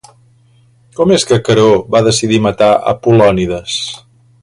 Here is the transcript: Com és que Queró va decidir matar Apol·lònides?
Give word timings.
Com 0.99 1.13
és 1.17 1.27
que 1.33 1.39
Queró 1.49 1.67
va 1.97 2.03
decidir 2.09 2.43
matar 2.49 2.73
Apol·lònides? 2.97 3.79